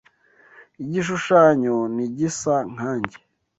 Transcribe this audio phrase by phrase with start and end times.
[0.83, 3.17] Igishushanyo ntigisa nkanjye.